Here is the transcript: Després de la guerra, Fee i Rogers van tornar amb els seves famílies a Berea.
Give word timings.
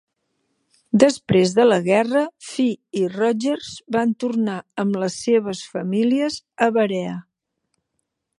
Després 1.01 1.51
de 1.57 1.65
la 1.67 1.77
guerra, 1.87 2.23
Fee 2.45 3.01
i 3.01 3.03
Rogers 3.17 3.69
van 3.97 4.17
tornar 4.25 4.57
amb 4.85 4.99
els 5.03 5.19
seves 5.29 5.63
famílies 5.77 6.41
a 6.69 6.73
Berea. 6.81 7.15